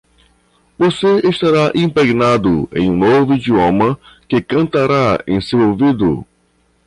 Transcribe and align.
Você 0.79 1.19
estará 1.29 1.71
impregnado 1.75 2.67
em 2.73 2.89
um 2.89 2.97
novo 2.97 3.35
idioma 3.35 3.99
que 4.27 4.41
cantará 4.41 5.23
em 5.27 5.39
seu 5.39 5.59
ouvido. 5.59 6.25